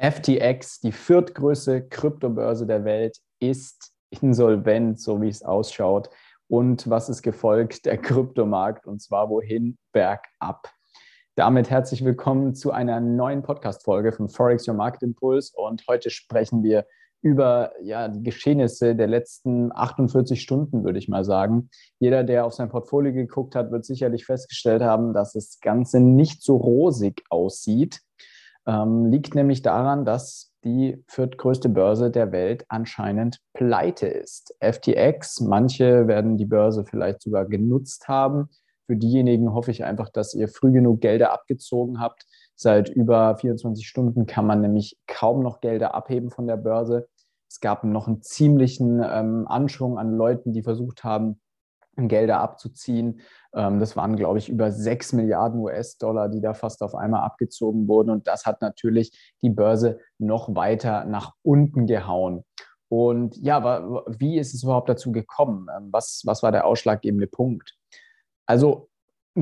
[0.00, 6.08] FTX, die viertgrößte Kryptobörse der Welt, ist insolvent, so wie es ausschaut.
[6.46, 7.84] Und was ist gefolgt?
[7.84, 9.76] Der Kryptomarkt und zwar wohin?
[9.92, 10.70] Bergab.
[11.34, 15.52] Damit herzlich willkommen zu einer neuen Podcast-Folge von Forex Your Market Impulse.
[15.56, 16.86] Und heute sprechen wir
[17.20, 21.70] über ja, die Geschehnisse der letzten 48 Stunden, würde ich mal sagen.
[21.98, 26.44] Jeder, der auf sein Portfolio geguckt hat, wird sicherlich festgestellt haben, dass das Ganze nicht
[26.44, 28.00] so rosig aussieht.
[28.68, 34.54] Ähm, liegt nämlich daran, dass die viertgrößte Börse der Welt anscheinend pleite ist.
[34.60, 38.50] FTX, manche werden die Börse vielleicht sogar genutzt haben.
[38.86, 42.26] Für diejenigen hoffe ich einfach, dass ihr früh genug Gelder abgezogen habt.
[42.56, 47.08] Seit über 24 Stunden kann man nämlich kaum noch Gelder abheben von der Börse.
[47.48, 51.40] Es gab noch einen ziemlichen ähm, Anschwung an Leuten, die versucht haben,
[52.06, 53.20] Gelder abzuziehen.
[53.52, 57.88] Ähm, das waren, glaube ich, über 6 Milliarden US-Dollar, die da fast auf einmal abgezogen
[57.88, 58.10] wurden.
[58.10, 62.44] Und das hat natürlich die Börse noch weiter nach unten gehauen.
[62.88, 65.66] Und ja, wie ist es überhaupt dazu gekommen?
[65.76, 67.74] Ähm, was, was war der ausschlaggebende Punkt?
[68.46, 68.88] Also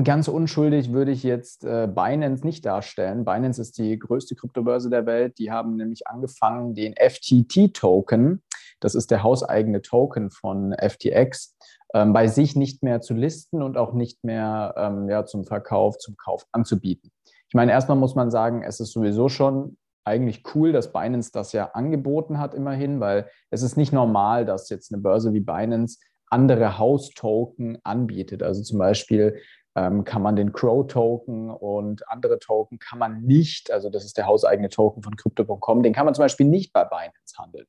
[0.03, 3.25] ganz unschuldig würde ich jetzt äh, Binance nicht darstellen.
[3.25, 5.37] Binance ist die größte Kryptobörse der Welt.
[5.39, 8.41] Die haben nämlich angefangen, den FTT-Token,
[8.79, 11.55] das ist der hauseigene Token von FTX,
[11.93, 15.97] ähm, bei sich nicht mehr zu listen und auch nicht mehr ähm, ja, zum Verkauf,
[15.97, 17.11] zum Kauf anzubieten.
[17.47, 21.51] Ich meine, erstmal muss man sagen, es ist sowieso schon eigentlich cool, dass Binance das
[21.51, 25.99] ja angeboten hat, immerhin, weil es ist nicht normal, dass jetzt eine Börse wie Binance
[26.29, 28.43] andere House-Token anbietet.
[28.43, 29.39] Also zum Beispiel
[29.75, 34.25] ähm, kann man den Crow-Token und andere Token kann man nicht, also das ist der
[34.25, 37.67] hauseigene Token von Crypto.com, den kann man zum Beispiel nicht bei Binance handeln.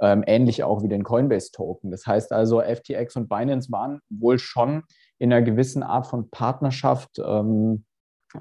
[0.00, 1.90] Ähm, ähnlich auch wie den Coinbase-Token.
[1.90, 4.82] Das heißt also, FTX und Binance waren wohl schon
[5.18, 7.84] in einer gewissen Art von Partnerschaft ähm,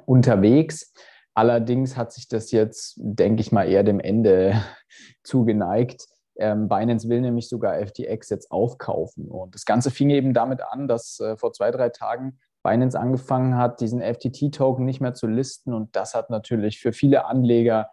[0.05, 0.93] unterwegs.
[1.33, 4.61] Allerdings hat sich das jetzt, denke ich mal, eher dem Ende
[5.23, 6.07] zugeneigt.
[6.37, 9.29] Ähm, Binance will nämlich sogar FTX jetzt aufkaufen.
[9.29, 13.57] Und das Ganze fing eben damit an, dass äh, vor zwei, drei Tagen Binance angefangen
[13.57, 15.73] hat, diesen FTT-Token nicht mehr zu listen.
[15.73, 17.91] Und das hat natürlich für viele Anleger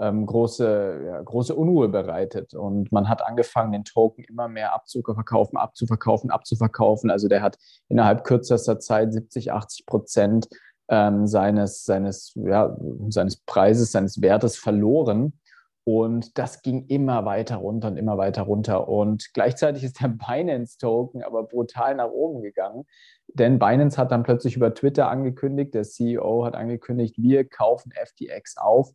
[0.00, 2.54] ähm, große, ja, große Unruhe bereitet.
[2.54, 7.10] Und man hat angefangen, den Token immer mehr abzuverkaufen, abzuverkaufen, abzuverkaufen.
[7.10, 10.48] Also der hat innerhalb kürzester Zeit 70, 80 Prozent
[10.88, 12.76] ähm, seines, seines, ja,
[13.08, 15.38] seines Preises, seines Wertes verloren.
[15.86, 18.88] Und das ging immer weiter runter und immer weiter runter.
[18.88, 22.84] Und gleichzeitig ist der Binance-Token aber brutal nach oben gegangen.
[23.28, 28.56] Denn Binance hat dann plötzlich über Twitter angekündigt, der CEO hat angekündigt, wir kaufen FTX
[28.56, 28.90] auf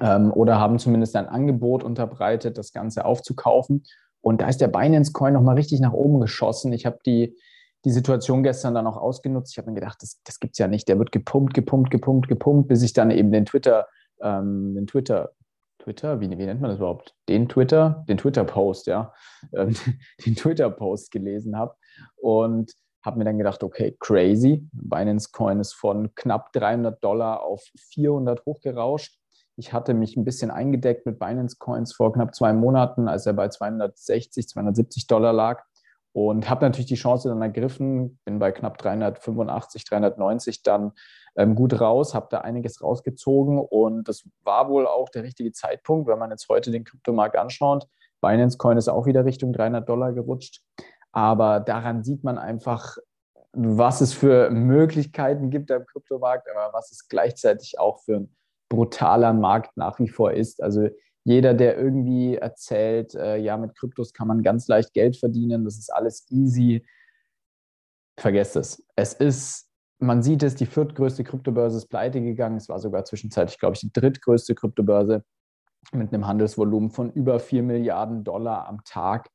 [0.00, 3.84] ähm, oder haben zumindest ein Angebot unterbreitet, das Ganze aufzukaufen.
[4.20, 6.72] Und da ist der Binance-Coin nochmal richtig nach oben geschossen.
[6.72, 7.36] Ich habe die,
[7.84, 9.52] die Situation gestern dann auch ausgenutzt.
[9.52, 10.88] Ich habe mir gedacht, das, das gibt es ja nicht.
[10.88, 13.86] Der wird gepumpt, gepumpt, gepumpt, gepumpt, bis ich dann eben den Twitter,
[14.20, 15.30] ähm, den Twitter,
[15.78, 17.14] Twitter, wie, wie nennt man das überhaupt?
[17.28, 19.14] Den Twitter, den Twitter-Post, ja,
[19.54, 19.76] ähm,
[20.26, 21.76] den Twitter-Post gelesen habe
[22.16, 22.72] und
[23.04, 24.68] habe mir dann gedacht, okay, crazy.
[24.72, 29.16] Binance Coin ist von knapp 300 Dollar auf 400 hochgerauscht.
[29.56, 33.32] Ich hatte mich ein bisschen eingedeckt mit Binance Coins vor knapp zwei Monaten, als er
[33.32, 35.64] bei 260, 270 Dollar lag.
[36.12, 40.92] Und habe natürlich die Chance dann ergriffen, bin bei knapp 385, 390 dann
[41.36, 46.08] ähm, gut raus, habe da einiges rausgezogen und das war wohl auch der richtige Zeitpunkt,
[46.08, 47.86] wenn man jetzt heute den Kryptomarkt anschaut.
[48.22, 50.62] Binance Coin ist auch wieder Richtung 300 Dollar gerutscht.
[51.12, 52.96] Aber daran sieht man einfach,
[53.52, 58.36] was es für Möglichkeiten gibt am Kryptomarkt, aber was es gleichzeitig auch für ein
[58.68, 60.62] brutaler Markt nach wie vor ist.
[60.62, 60.88] Also
[61.24, 65.76] jeder, der irgendwie erzählt, äh, ja, mit Kryptos kann man ganz leicht Geld verdienen, das
[65.76, 66.86] ist alles easy,
[68.18, 68.84] vergesst es.
[68.94, 69.68] Es ist,
[69.98, 72.56] man sieht es, die viertgrößte Kryptobörse ist pleite gegangen.
[72.56, 75.24] Es war sogar zwischenzeitlich, glaube ich, die drittgrößte Kryptobörse
[75.92, 79.28] mit einem Handelsvolumen von über 4 Milliarden Dollar am Tag.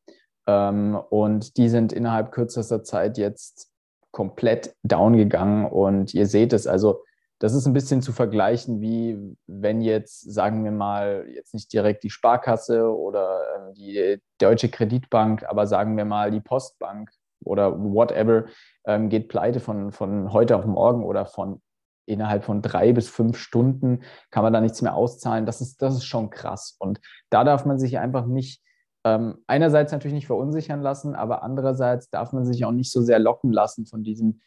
[0.47, 3.71] Ähm, und die sind innerhalb kürzester Zeit jetzt
[4.11, 5.65] komplett down gegangen.
[5.65, 7.03] Und ihr seht es, also
[7.41, 12.03] das ist ein bisschen zu vergleichen, wie wenn jetzt, sagen wir mal, jetzt nicht direkt
[12.03, 17.09] die Sparkasse oder ähm, die Deutsche Kreditbank, aber sagen wir mal die Postbank
[17.43, 18.45] oder whatever,
[18.85, 21.63] ähm, geht pleite von, von heute auf morgen oder von
[22.05, 25.47] innerhalb von drei bis fünf Stunden kann man da nichts mehr auszahlen.
[25.47, 26.75] Das ist, das ist schon krass.
[26.77, 27.01] Und
[27.31, 28.61] da darf man sich einfach nicht,
[29.03, 33.17] ähm, einerseits natürlich nicht verunsichern lassen, aber andererseits darf man sich auch nicht so sehr
[33.17, 34.41] locken lassen von diesem,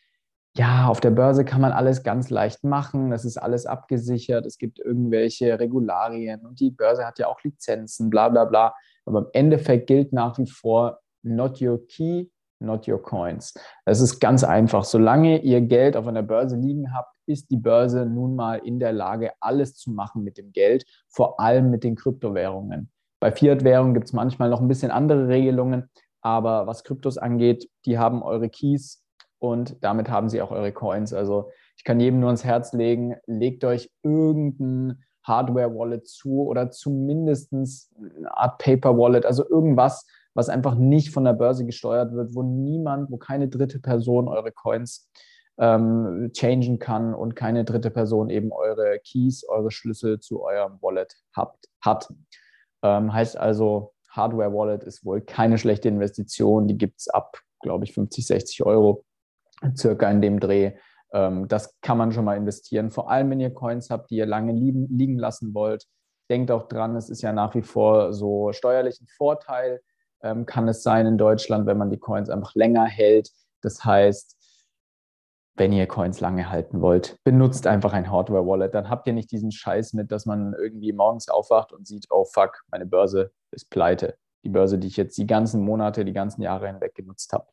[0.57, 4.57] ja, auf der Börse kann man alles ganz leicht machen, es ist alles abgesichert, es
[4.59, 8.75] gibt irgendwelche Regularien und die Börse hat ja auch Lizenzen, bla bla bla.
[9.05, 12.29] Aber im Endeffekt gilt nach wie vor not your key,
[12.61, 13.55] not your coins.
[13.85, 14.85] Es ist ganz einfach.
[14.85, 18.93] Solange ihr Geld auf einer Börse liegen habt, ist die Börse nun mal in der
[18.93, 22.91] Lage, alles zu machen mit dem Geld, vor allem mit den Kryptowährungen.
[23.21, 25.91] Bei Fiat-Währungen gibt es manchmal noch ein bisschen andere Regelungen,
[26.21, 29.04] aber was Kryptos angeht, die haben eure Keys
[29.45, 31.13] und damit haben sie auch eure Coins.
[31.13, 37.53] Also ich kann jedem nur ans Herz legen, legt euch irgendein Hardware-Wallet zu oder zumindest
[37.53, 43.11] eine Art Paper-Wallet, also irgendwas, was einfach nicht von der Börse gesteuert wird, wo niemand,
[43.11, 45.11] wo keine dritte Person eure Coins
[45.59, 51.15] ähm, changen kann und keine dritte Person eben eure Keys, eure Schlüssel zu eurem Wallet
[51.37, 52.09] habt, hat.
[52.83, 56.67] Ähm, heißt also, Hardware-Wallet ist wohl keine schlechte Investition.
[56.67, 59.05] Die gibt es ab, glaube ich, 50, 60 Euro
[59.77, 60.73] circa in dem Dreh.
[61.13, 62.91] Ähm, das kann man schon mal investieren.
[62.91, 65.87] Vor allem, wenn ihr Coins habt, die ihr lange liegen, liegen lassen wollt.
[66.31, 69.81] Denkt auch dran, es ist ja nach wie vor so steuerlichen Vorteil,
[70.23, 73.31] ähm, kann es sein in Deutschland, wenn man die Coins einfach länger hält.
[73.61, 74.37] Das heißt,
[75.57, 78.75] wenn ihr Coins lange halten wollt, benutzt einfach ein Hardware-Wallet.
[78.75, 82.25] Dann habt ihr nicht diesen Scheiß mit, dass man irgendwie morgens aufwacht und sieht, oh
[82.25, 84.17] fuck, meine Börse ist pleite.
[84.43, 87.47] Die Börse, die ich jetzt die ganzen Monate, die ganzen Jahre hinweg genutzt habe.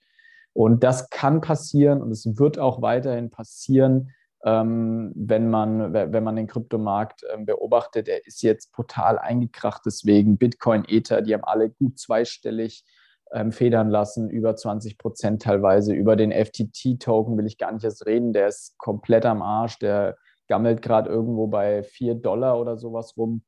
[0.53, 4.11] Und das kann passieren und es wird auch weiterhin passieren,
[4.43, 8.07] ähm, wenn, man, wenn man den Kryptomarkt ähm, beobachtet.
[8.07, 12.83] Er ist jetzt brutal eingekracht, deswegen Bitcoin, Ether, die haben alle gut zweistellig
[13.31, 15.93] ähm, federn lassen, über 20 Prozent teilweise.
[15.93, 20.17] Über den FTT-Token will ich gar nicht erst reden, der ist komplett am Arsch, der
[20.47, 23.43] gammelt gerade irgendwo bei 4 Dollar oder sowas rum.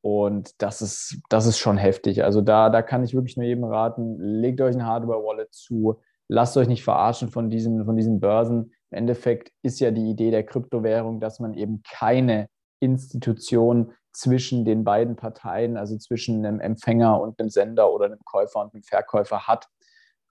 [0.00, 2.22] Und das ist, das ist schon heftig.
[2.22, 6.56] Also da, da kann ich wirklich nur jedem raten, legt euch ein Hardware-Wallet zu, lasst
[6.56, 8.72] euch nicht verarschen von diesen, von diesen Börsen.
[8.90, 12.48] Im Endeffekt ist ja die Idee der Kryptowährung, dass man eben keine
[12.80, 18.60] Institution zwischen den beiden Parteien, also zwischen einem Empfänger und einem Sender oder einem Käufer
[18.60, 19.68] und einem Verkäufer hat.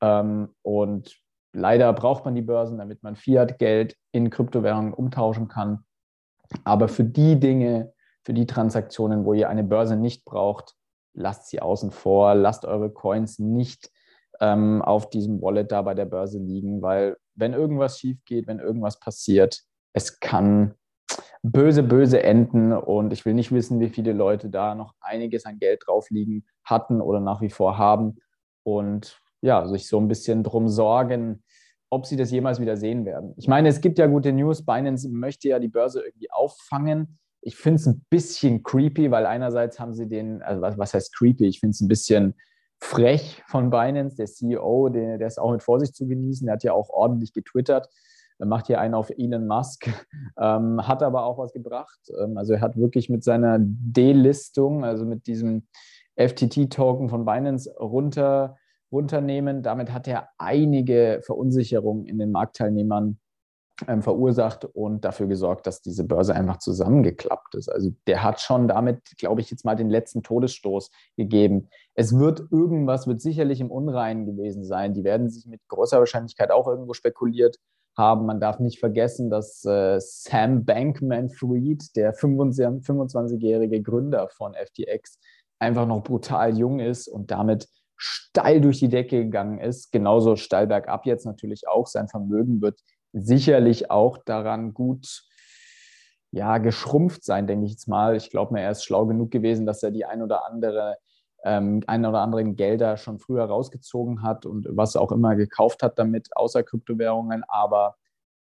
[0.02, 1.20] Ähm, und
[1.54, 5.86] leider braucht man die Börsen, damit man Fiat-Geld in Kryptowährungen umtauschen kann.
[6.64, 7.94] Aber für die Dinge,
[8.24, 10.76] für die Transaktionen, wo ihr eine Börse nicht braucht,
[11.14, 13.92] lasst sie außen vor, lasst eure Coins nicht
[14.42, 18.60] ähm, auf diesem Wallet da bei der Börse liegen, weil wenn irgendwas schief geht, wenn
[18.60, 19.62] irgendwas passiert,
[19.94, 20.76] es kann
[21.44, 25.60] böse, böse enden und ich will nicht wissen, wie viele Leute da noch einiges an
[25.60, 28.18] Geld drauf liegen hatten oder nach wie vor haben
[28.64, 31.44] und ja, sich so ein bisschen drum sorgen,
[31.90, 33.34] ob sie das jemals wieder sehen werden.
[33.38, 34.66] Ich meine, es gibt ja gute News.
[34.66, 37.20] Binance möchte ja die Börse irgendwie auffangen.
[37.42, 41.16] Ich finde es ein bisschen creepy, weil einerseits haben sie den, also was, was heißt
[41.16, 41.46] creepy?
[41.46, 42.34] Ich finde es ein bisschen
[42.80, 46.46] frech von Binance, der CEO, der, der ist auch mit Vorsicht zu genießen.
[46.46, 47.90] Der hat ja auch ordentlich getwittert.
[48.38, 49.88] Er macht hier einen auf Elon Musk,
[50.40, 52.00] ähm, hat aber auch was gebracht.
[52.20, 55.68] Ähm, also er hat wirklich mit seiner Delistung, also mit diesem
[56.18, 58.58] FTT-Token von Binance runter,
[58.92, 63.20] runternehmen, damit hat er einige Verunsicherungen in den Marktteilnehmern
[64.00, 67.70] verursacht und dafür gesorgt, dass diese Börse einfach zusammengeklappt ist.
[67.70, 71.70] Also der hat schon damit, glaube ich, jetzt mal den letzten Todesstoß gegeben.
[71.94, 74.94] Es wird irgendwas, wird sicherlich im Unreinen gewesen sein.
[74.94, 77.58] Die werden sich mit großer Wahrscheinlichkeit auch irgendwo spekuliert
[77.98, 78.26] haben.
[78.26, 85.20] Man darf nicht vergessen, dass äh, Sam Bankman-Fried, der 25-jährige Gründer von FTX,
[85.60, 87.68] einfach noch brutal jung ist und damit
[87.98, 89.92] steil durch die Decke gegangen ist.
[89.92, 91.88] Genauso steil bergab jetzt natürlich auch.
[91.88, 92.80] Sein Vermögen wird
[93.14, 95.24] sicherlich auch daran gut
[96.32, 98.16] ja, geschrumpft sein, denke ich jetzt mal.
[98.16, 100.98] Ich glaube mir, er ist schlau genug gewesen, dass er die ein oder andere
[101.46, 105.98] ähm, ein oder anderen Gelder schon früher rausgezogen hat und was auch immer gekauft hat
[106.00, 107.44] damit, außer Kryptowährungen.
[107.48, 107.96] Aber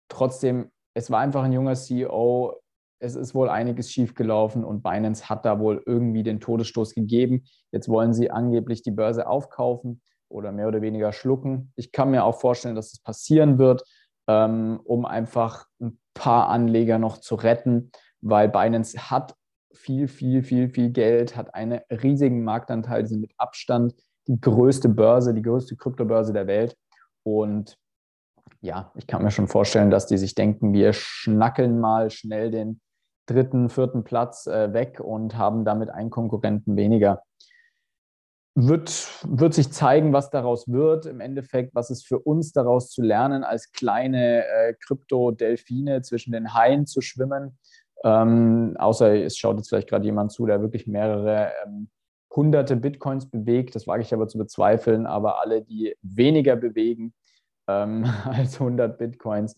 [0.10, 2.60] trotzdem, es war einfach ein junger CEO.
[3.00, 7.46] Es ist wohl einiges schiefgelaufen und Binance hat da wohl irgendwie den Todesstoß gegeben.
[7.72, 11.72] Jetzt wollen sie angeblich die Börse aufkaufen oder mehr oder weniger schlucken.
[11.75, 13.84] Ich kann mir auch vorstellen, dass das passieren wird
[14.29, 17.91] ähm, um einfach ein paar Anleger noch zu retten,
[18.22, 19.36] weil Binance hat
[19.74, 23.96] viel, viel, viel, viel Geld, hat einen riesigen Marktanteil, sind mit Abstand
[24.27, 26.77] die größte Börse, die größte Kryptobörse der Welt.
[27.24, 27.75] Und
[28.62, 32.82] ja, ich kann mir schon vorstellen, dass die sich denken, wir schnackeln mal schnell den
[33.29, 37.21] dritten, vierten Platz äh, weg und haben damit einen Konkurrenten weniger
[38.67, 41.05] wird, wird sich zeigen, was daraus wird.
[41.05, 46.53] Im Endeffekt, was ist für uns daraus zu lernen, als kleine äh, Krypto-Delfine zwischen den
[46.53, 47.57] Haien zu schwimmen.
[48.03, 51.89] Ähm, außer es schaut jetzt vielleicht gerade jemand zu, der wirklich mehrere ähm,
[52.36, 53.75] hunderte Bitcoins bewegt.
[53.75, 55.05] Das wage ich aber zu bezweifeln.
[55.05, 57.13] Aber alle, die weniger bewegen
[57.67, 59.55] ähm, als 100 Bitcoins,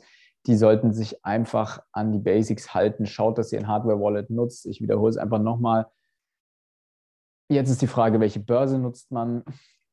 [0.47, 3.05] die sollten sich einfach an die Basics halten.
[3.05, 4.65] Schaut, dass ihr ein Hardware-Wallet nutzt.
[4.65, 5.87] Ich wiederhole es einfach nochmal
[7.49, 9.43] Jetzt ist die Frage, welche Börse nutzt man?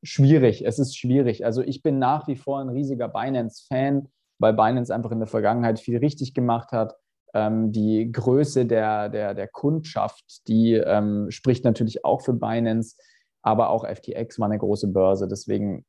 [0.03, 0.65] schwierig.
[0.65, 1.45] Es ist schwierig.
[1.45, 4.07] Also ich bin nach wie vor ein riesiger Binance-Fan,
[4.39, 6.95] weil Binance einfach in der Vergangenheit viel richtig gemacht hat.
[7.33, 12.95] Ähm, die Größe der, der, der Kundschaft, die ähm, spricht natürlich auch für Binance,
[13.41, 15.27] aber auch FTX war eine große Börse.
[15.27, 15.85] Deswegen,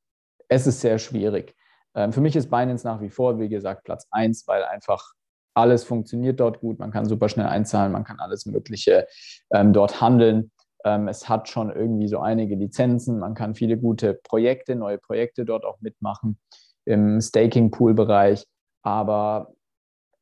[0.48, 1.54] es ist sehr schwierig.
[1.94, 5.14] Ähm, für mich ist Binance nach wie vor, wie gesagt, Platz 1, weil einfach
[5.54, 6.78] alles funktioniert dort gut.
[6.78, 9.06] Man kann super schnell einzahlen, man kann alles Mögliche
[9.52, 10.52] ähm, dort handeln.
[10.84, 13.18] Ähm, es hat schon irgendwie so einige Lizenzen.
[13.18, 16.38] Man kann viele gute Projekte, neue Projekte dort auch mitmachen
[16.84, 18.46] im Staking-Pool-Bereich.
[18.82, 19.52] Aber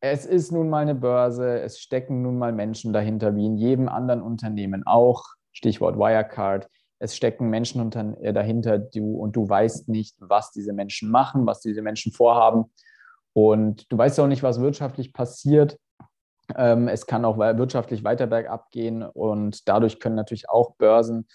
[0.00, 1.60] es ist nun mal eine Börse.
[1.60, 5.24] Es stecken nun mal Menschen dahinter, wie in jedem anderen Unternehmen auch.
[5.52, 6.68] Stichwort Wirecard.
[6.98, 11.60] Es stecken Menschen äh, dahinter, du, und du weißt nicht, was diese Menschen machen, was
[11.60, 12.72] diese Menschen vorhaben.
[13.32, 15.78] Und du weißt auch nicht, was wirtschaftlich passiert.
[16.56, 21.28] Ähm, es kann auch wirtschaftlich weiter bergab gehen und dadurch können natürlich auch Börsen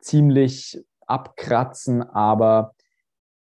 [0.00, 2.02] ziemlich abkratzen.
[2.02, 2.74] Aber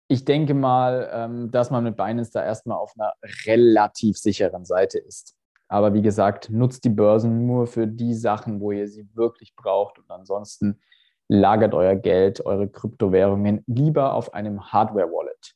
[0.07, 3.13] ich denke mal, ähm, dass man mit Binance da erstmal auf einer
[3.47, 5.35] relativ sicheren Seite ist.
[5.69, 9.99] Aber wie gesagt, nutzt die Börsen nur für die Sachen, wo ihr sie wirklich braucht.
[9.99, 10.81] Und ansonsten
[11.29, 15.55] lagert euer Geld, eure Kryptowährungen lieber auf einem Hardware-Wallet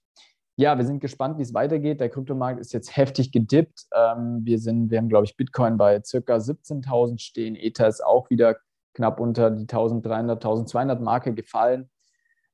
[0.57, 2.01] ja, wir sind gespannt, wie es weitergeht.
[2.01, 3.87] Der Kryptomarkt ist jetzt heftig gedippt.
[3.95, 7.57] Ähm, wir, sind, wir haben, glaube ich, Bitcoin bei circa 17.000 stehen.
[7.57, 8.57] Ether ist auch wieder
[8.95, 11.91] knapp unter die 1.300, 1.200 Marke gefallen.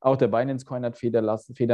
[0.01, 1.25] Auch der Binance-Coin hat federn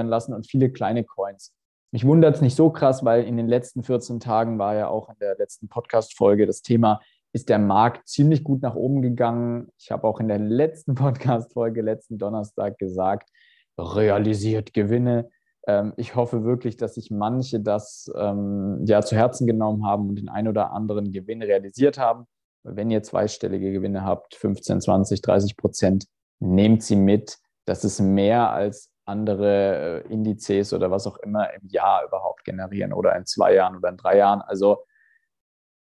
[0.08, 1.54] lassen und viele kleine Coins.
[1.92, 5.10] Mich wundert es nicht so krass, weil in den letzten 14 Tagen war ja auch
[5.10, 7.00] in der letzten Podcast-Folge das Thema,
[7.34, 9.68] ist der Markt ziemlich gut nach oben gegangen.
[9.76, 13.28] Ich habe auch in der letzten Podcast-Folge letzten Donnerstag gesagt,
[13.76, 15.28] realisiert Gewinne.
[15.66, 20.16] Ähm, ich hoffe wirklich, dass sich manche das ähm, ja zu Herzen genommen haben und
[20.16, 22.26] den ein oder anderen Gewinn realisiert haben.
[22.62, 26.06] Wenn ihr zweistellige Gewinne habt, 15, 20, 30 Prozent,
[26.38, 27.38] nehmt sie mit.
[27.64, 32.92] Das ist mehr als andere äh, Indizes oder was auch immer im Jahr überhaupt generieren
[32.92, 34.40] oder in zwei Jahren oder in drei Jahren.
[34.40, 34.84] Also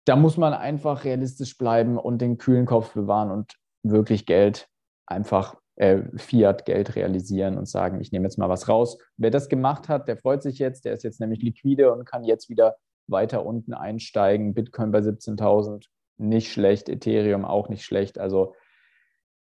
[0.05, 4.67] da muss man einfach realistisch bleiben und den kühlen Kopf bewahren und wirklich Geld
[5.05, 8.97] einfach äh, Fiat-Geld realisieren und sagen, ich nehme jetzt mal was raus.
[9.17, 12.23] Wer das gemacht hat, der freut sich jetzt, der ist jetzt nämlich liquide und kann
[12.23, 12.75] jetzt wieder
[13.07, 14.53] weiter unten einsteigen.
[14.53, 15.85] Bitcoin bei 17.000,
[16.17, 18.19] nicht schlecht, Ethereum auch nicht schlecht.
[18.19, 18.53] Also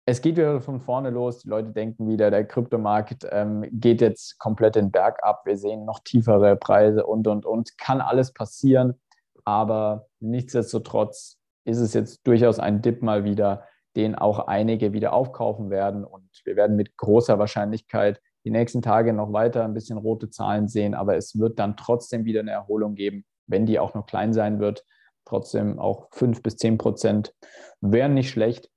[0.04, 1.40] es geht wieder von vorne los.
[1.40, 5.42] Die Leute denken wieder, der Kryptomarkt ähm, geht jetzt komplett den Berg ab.
[5.44, 7.78] Wir sehen noch tiefere Preise und, und, und.
[7.78, 8.94] Kann alles passieren.
[9.44, 13.64] Aber nichtsdestotrotz ist es jetzt durchaus ein Dip mal wieder
[13.96, 16.04] den auch einige wieder aufkaufen werden.
[16.04, 20.68] Und wir werden mit großer Wahrscheinlichkeit die nächsten Tage noch weiter ein bisschen rote Zahlen
[20.68, 24.32] sehen, aber es wird dann trotzdem wieder eine Erholung geben, wenn die auch nur klein
[24.32, 24.84] sein wird.
[25.24, 27.34] Trotzdem auch fünf bis zehn Prozent
[27.80, 28.68] wären nicht schlecht.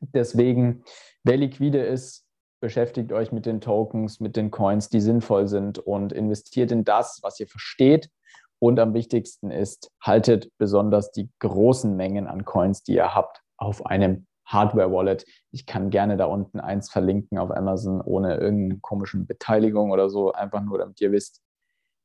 [0.00, 0.84] Deswegen,
[1.24, 2.24] wer liquide ist,
[2.60, 7.20] beschäftigt euch mit den Tokens, mit den Coins, die sinnvoll sind und investiert in das,
[7.22, 8.08] was ihr versteht.
[8.60, 13.86] Und am wichtigsten ist, haltet besonders die großen Mengen an Coins, die ihr habt, auf
[13.86, 15.26] einem Hardware-Wallet.
[15.50, 20.32] Ich kann gerne da unten eins verlinken auf Amazon ohne irgendeine komischen Beteiligung oder so,
[20.32, 21.42] einfach nur, damit ihr wisst,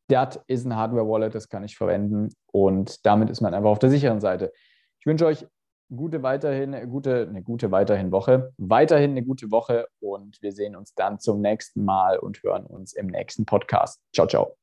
[0.09, 3.89] das ist ein Hardware-Wallet, das kann ich verwenden und damit ist man einfach auf der
[3.89, 4.51] sicheren Seite.
[4.99, 5.47] Ich wünsche euch
[5.95, 10.93] gute weiterhin, gute, eine gute weiterhin Woche, weiterhin eine gute Woche und wir sehen uns
[10.95, 14.01] dann zum nächsten Mal und hören uns im nächsten Podcast.
[14.13, 14.62] Ciao, ciao.